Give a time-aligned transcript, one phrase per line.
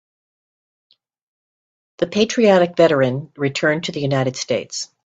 [1.99, 4.89] The patriotic veteran returned to the United States.